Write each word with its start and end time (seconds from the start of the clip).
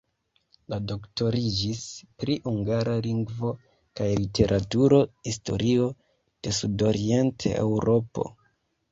Li 0.73 0.77
doktoriĝis 0.91 1.81
pri 2.21 2.37
hungara 2.45 2.95
lingvo 3.07 3.51
kaj 3.99 4.07
literaturo, 4.21 5.01
historio 5.27 5.91
de 6.47 6.55
Sudorient-Eŭropo. 6.61 8.27